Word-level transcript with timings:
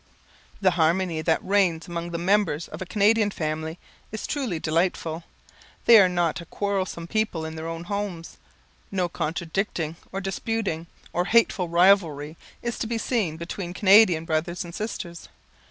The 0.61 0.71
harmony 0.71 1.21
that 1.21 1.45
reigns 1.45 1.87
among 1.87 2.09
the 2.09 2.17
members 2.17 2.67
of 2.67 2.81
a 2.81 2.87
Canadian 2.87 3.29
family 3.29 3.77
is 4.11 4.25
truly 4.25 4.59
delightful. 4.59 5.25
They 5.85 5.99
are 5.99 6.09
not 6.09 6.41
a 6.41 6.47
quarrelsome 6.47 7.05
people 7.05 7.45
in 7.45 7.53
their 7.55 7.67
own 7.67 7.83
homes. 7.83 8.37
No 8.89 9.07
contradicting 9.07 9.97
or 10.11 10.19
disputing, 10.19 10.87
or 11.13 11.25
hateful 11.25 11.69
rivalry, 11.69 12.35
is 12.63 12.79
to 12.79 12.87
be 12.87 12.97
seen 12.97 13.37
between 13.37 13.75
Canadian 13.75 14.25
brothers 14.25 14.63
and 14.65 14.73
sisters. 14.73 15.29